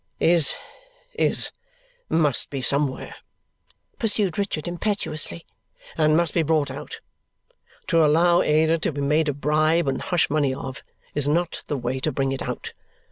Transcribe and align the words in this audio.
"Is 0.19 0.55
is 1.13 1.51
must 2.09 2.49
be 2.49 2.59
somewhere," 2.59 3.13
pursued 3.99 4.35
Richard 4.35 4.67
impetuously, 4.67 5.45
"and 5.95 6.17
must 6.17 6.33
be 6.33 6.41
brought 6.41 6.71
out. 6.71 7.01
To 7.89 8.03
allow 8.03 8.41
Ada 8.41 8.79
to 8.79 8.91
be 8.91 9.01
made 9.01 9.29
a 9.29 9.33
bribe 9.35 9.87
and 9.87 10.01
hush 10.01 10.27
money 10.27 10.55
of 10.55 10.81
is 11.13 11.27
not 11.27 11.63
the 11.67 11.77
way 11.77 11.99
to 11.99 12.11
bring 12.11 12.31
it 12.31 12.41
out. 12.41 12.73